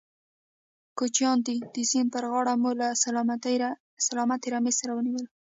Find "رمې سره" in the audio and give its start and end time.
4.53-4.91